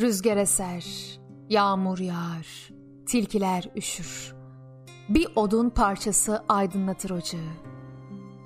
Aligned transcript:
Rüzgar 0.00 0.36
eser, 0.36 0.84
yağmur 1.48 1.98
yağar, 1.98 2.70
tilkiler 3.06 3.70
üşür. 3.76 4.34
Bir 5.08 5.28
odun 5.36 5.70
parçası 5.70 6.44
aydınlatır 6.48 7.10
ocağı. 7.10 7.52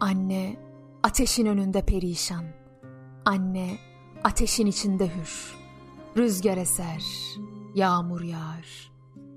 Anne 0.01 0.57
ateşin 1.03 1.47
önünde 1.47 1.83
perişan. 1.83 2.45
Anne 3.25 3.79
ateşin 4.25 4.67
içinde 4.67 5.07
hür. 5.07 5.55
Rüzgar 6.17 6.57
eser, 6.57 7.05
yağmur 7.75 8.21
yağar, 8.21 8.93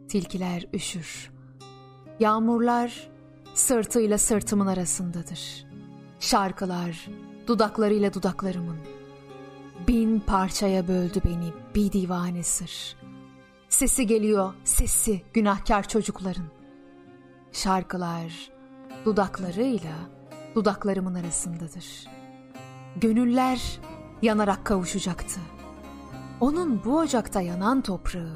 tilkiler 0.09 0.68
üşür. 0.73 1.31
Yağmurlar 2.20 3.10
sırtıyla 3.54 4.18
sırtımın 4.18 4.68
arasındadır. 4.68 5.65
Şarkılar 6.20 7.07
dudaklarıyla 7.48 8.13
dudaklarımın. 8.13 8.96
Bin 9.87 10.20
parçaya 10.20 10.87
böldü 10.87 11.21
beni 11.25 11.53
bir 11.75 11.91
divane 11.91 12.43
sır. 12.43 12.95
Sesi 13.70 14.07
geliyor, 14.07 14.53
sesi 14.63 15.21
günahkar 15.33 15.87
çocukların. 15.87 16.45
Şarkılar 17.51 18.49
dudaklarıyla 19.05 19.95
dudaklarımın 20.55 21.15
arasındadır. 21.15 22.07
Gönüller 22.95 23.79
yanarak 24.21 24.65
kavuşacaktı. 24.65 25.39
Onun 26.41 26.81
bu 26.85 26.98
ocakta 26.98 27.41
yanan 27.41 27.81
toprağı 27.81 28.35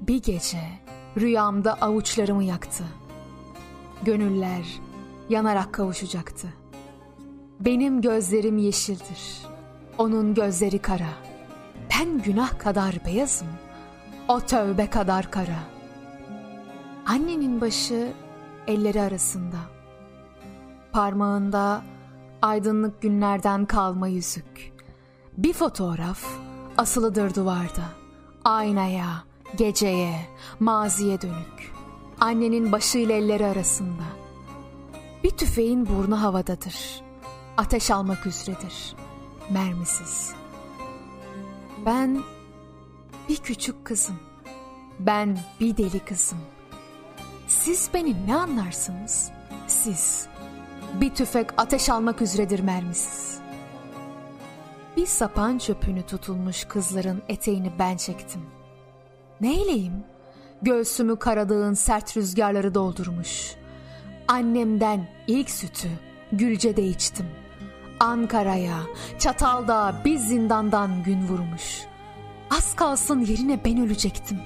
bir 0.00 0.22
gece 0.22 0.62
rüyamda 1.18 1.74
avuçlarımı 1.74 2.44
yaktı. 2.44 2.84
Gönüller 4.02 4.66
yanarak 5.28 5.74
kavuşacaktı. 5.74 6.48
Benim 7.60 8.00
gözlerim 8.00 8.58
yeşildir. 8.58 9.46
Onun 9.98 10.34
gözleri 10.34 10.78
kara. 10.78 11.08
Ben 11.90 12.22
günah 12.22 12.58
kadar 12.58 12.94
beyazım. 13.06 13.48
O 14.28 14.40
tövbe 14.40 14.90
kadar 14.90 15.30
kara. 15.30 15.58
Annenin 17.06 17.60
başı 17.60 18.12
elleri 18.66 19.00
arasında. 19.00 19.56
Parmağında 20.92 21.82
aydınlık 22.42 23.02
günlerden 23.02 23.66
kalma 23.66 24.08
yüzük. 24.08 24.72
Bir 25.36 25.52
fotoğraf 25.52 26.24
asılıdır 26.78 27.34
duvarda. 27.34 27.84
Aynaya, 28.44 29.24
geceye, 29.56 30.20
maziye 30.60 31.20
dönük. 31.20 31.72
Annenin 32.20 32.72
başıyla 32.72 33.14
elleri 33.14 33.46
arasında. 33.46 34.02
Bir 35.24 35.30
tüfeğin 35.30 35.86
burnu 35.86 36.22
havadadır. 36.22 37.02
Ateş 37.56 37.90
almak 37.90 38.26
üzeredir. 38.26 39.05
Mermisiz. 39.50 40.34
Ben 41.86 42.22
bir 43.28 43.36
küçük 43.36 43.84
kızım. 43.84 44.16
Ben 45.00 45.38
bir 45.60 45.76
deli 45.76 45.98
kızım. 45.98 46.38
Siz 47.48 47.90
beni 47.94 48.26
ne 48.26 48.36
anlarsınız? 48.36 49.30
Siz. 49.66 50.26
Bir 51.00 51.14
tüfek 51.14 51.46
ateş 51.56 51.88
almak 51.90 52.22
üzeredir 52.22 52.60
mermisiz. 52.60 53.38
Bir 54.96 55.06
sapan 55.06 55.58
çöpünü 55.58 56.02
tutulmuş 56.02 56.64
kızların 56.64 57.22
eteğini 57.28 57.72
ben 57.78 57.96
çektim. 57.96 58.42
Neyleyim? 59.40 60.04
Göğsümü 60.62 61.18
karadığın 61.18 61.74
sert 61.74 62.16
rüzgarları 62.16 62.74
doldurmuş. 62.74 63.54
Annemden 64.28 65.08
ilk 65.26 65.50
sütü 65.50 65.88
Gülce'de 66.32 66.82
içtim. 66.82 67.26
Ankara'ya, 68.00 68.78
Çatal'da 69.18 69.94
bir 70.04 70.16
zindandan 70.16 71.02
gün 71.02 71.28
vurmuş. 71.28 71.84
Az 72.50 72.76
kalsın 72.76 73.20
yerine 73.20 73.64
ben 73.64 73.86
ölecektim. 73.86 74.38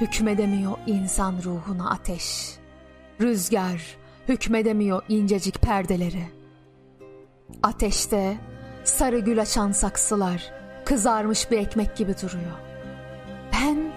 Hükmedemiyor 0.00 0.78
insan 0.86 1.34
ruhuna 1.44 1.90
ateş. 1.90 2.54
Rüzgar 3.20 3.96
hükmedemiyor 4.28 5.02
incecik 5.08 5.62
perdeleri. 5.62 6.28
Ateşte 7.62 8.36
sarı 8.84 9.18
gül 9.18 9.40
açan 9.40 9.72
saksılar 9.72 10.52
kızarmış 10.84 11.50
bir 11.50 11.58
ekmek 11.58 11.96
gibi 11.96 12.14
duruyor. 12.22 12.58
Ben 13.52 13.92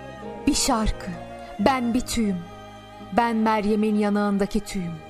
bir 0.48 0.54
şarkı, 0.54 1.12
ben 1.60 1.94
bir 1.94 2.02
tüyüm. 2.02 2.38
Ben 3.18 3.36
Meryem'in 3.36 3.96
yanağındaki 3.96 4.60
tüyüm. 4.60 5.07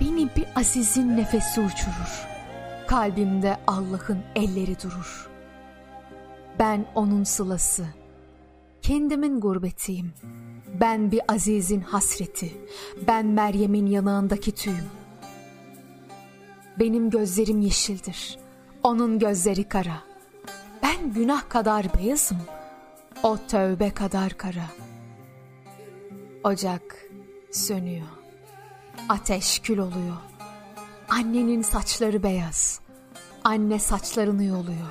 Beni 0.00 0.28
bir 0.36 0.44
azizin 0.56 1.16
nefesi 1.16 1.60
uçurur. 1.60 2.26
Kalbimde 2.86 3.56
Allah'ın 3.66 4.18
elleri 4.34 4.82
durur. 4.82 5.28
Ben 6.58 6.86
onun 6.94 7.24
sılası. 7.24 7.86
Kendimin 8.82 9.40
gurbetiyim. 9.40 10.12
Ben 10.80 11.10
bir 11.10 11.20
azizin 11.28 11.80
hasreti. 11.80 12.52
Ben 13.06 13.26
Meryem'in 13.26 13.86
yanağındaki 13.86 14.52
tüyüm. 14.52 14.90
Benim 16.78 17.10
gözlerim 17.10 17.60
yeşildir. 17.60 18.38
Onun 18.82 19.18
gözleri 19.18 19.64
kara. 19.64 20.02
Ben 20.82 21.12
günah 21.12 21.48
kadar 21.48 21.86
beyazım. 21.98 22.38
O 23.22 23.36
tövbe 23.48 23.90
kadar 23.90 24.32
kara. 24.32 24.66
Ocak 26.44 26.82
sönüyor. 27.50 28.19
Ateş 29.08 29.58
kül 29.58 29.78
oluyor. 29.78 30.16
Annenin 31.08 31.62
saçları 31.62 32.22
beyaz. 32.22 32.80
Anne 33.44 33.78
saçlarını 33.78 34.44
yoluyor. 34.44 34.90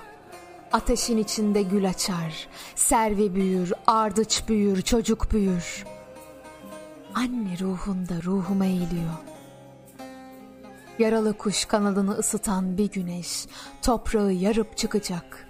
Ateşin 0.72 1.18
içinde 1.18 1.62
gül 1.62 1.90
açar. 1.90 2.48
Servi 2.76 3.36
büyür, 3.36 3.74
ardıç 3.88 4.44
büyür, 4.48 4.82
çocuk 4.82 5.32
büyür. 5.32 5.86
Anne 7.16 7.60
ruhunda 7.60 8.24
ruhuma 8.24 8.66
eğiliyor. 8.66 9.14
Yaralı 11.00 11.38
kuş 11.38 11.66
kanadını 11.66 12.12
ısıtan 12.12 12.78
bir 12.78 12.92
güneş 12.92 13.46
toprağı 13.82 14.32
yarıp 14.32 14.78
çıkacak. 14.78 15.48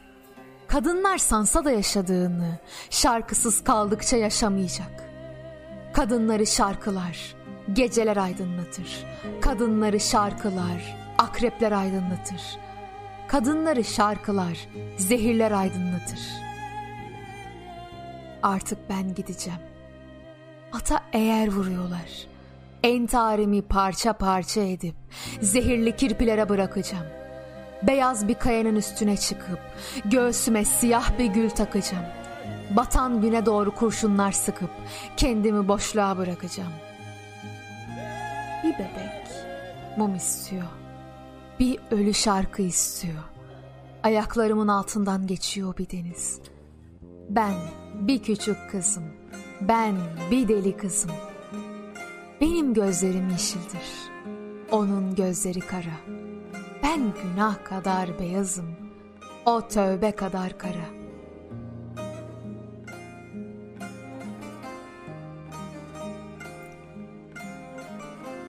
Kadınlar 0.68 1.18
sansa 1.18 1.66
da 1.66 1.72
yaşadığını, 1.72 2.60
şarkısız 2.90 3.64
kaldıkça 3.64 4.18
yaşamayacak. 4.18 5.10
Kadınları 5.94 6.46
şarkılar, 6.46 7.36
geceler 7.74 8.18
aydınlatır. 8.18 9.06
Kadınları 9.42 10.00
şarkılar, 10.00 10.98
akrepler 11.18 11.72
aydınlatır. 11.72 12.42
Kadınları 13.28 13.84
şarkılar, 13.84 14.68
zehirler 14.98 15.52
aydınlatır. 15.52 16.20
Artık 18.44 18.90
ben 18.90 19.16
gideceğim. 19.16 19.60
Ata 20.74 21.02
eğer 21.14 21.48
vuruyorlar. 21.48 22.28
Entarimi 22.84 23.62
parça 23.62 24.14
parça 24.14 24.62
edip 24.62 24.96
zehirli 25.42 25.96
kirpilere 25.96 26.50
bırakacağım. 26.50 27.06
Beyaz 27.84 28.28
bir 28.28 28.36
kayanın 28.36 28.76
üstüne 28.76 29.18
çıkıp 29.18 29.60
göğsüme 30.06 30.66
siyah 30.66 31.20
bir 31.20 31.26
gül 31.26 31.50
takacağım. 31.50 32.06
Batan 32.70 33.22
güne 33.22 33.46
doğru 33.46 33.76
kurşunlar 33.76 34.32
sıkıp 34.32 34.70
kendimi 35.18 35.68
boşluğa 35.68 36.18
bırakacağım. 36.18 36.89
Bebek 38.80 39.28
mum 39.98 40.16
istiyor. 40.16 40.68
Bir 41.60 41.80
ölü 41.92 42.14
şarkı 42.14 42.62
istiyor. 42.62 43.24
Ayaklarımın 44.04 44.68
altından 44.68 45.28
geçiyor 45.28 45.78
bir 45.78 45.90
deniz. 45.90 46.40
Ben 47.30 47.54
bir 47.94 48.24
küçük 48.24 48.58
kızım. 48.72 49.04
Ben 49.62 49.96
bir 50.32 50.48
deli 50.48 50.78
kızım. 50.78 51.12
Benim 52.42 52.74
gözlerim 52.74 53.30
yeşildir. 53.30 54.10
Onun 54.72 55.16
gözleri 55.16 55.60
kara. 55.60 55.98
Ben 56.84 57.14
günah 57.24 57.66
kadar 57.66 58.20
beyazım. 58.20 58.76
O 59.46 59.68
tövbe 59.68 60.12
kadar 60.12 60.58
kara. 60.58 60.99